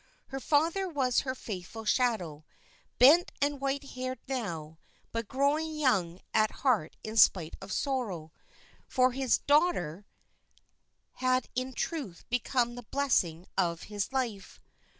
[0.29, 2.43] Her father was her faithful shadow;
[2.97, 4.79] bent and white haired now,
[5.11, 8.31] but growing young at heart in spite of sorrow,
[8.87, 10.07] for his daughter
[11.17, 14.59] had in truth become the blessing of his life.